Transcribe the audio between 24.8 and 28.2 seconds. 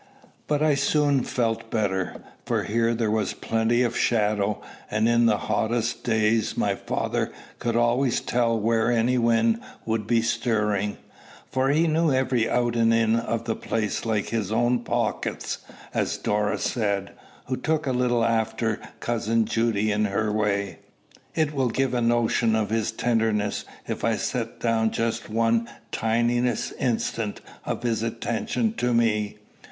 just one tiniest instance of his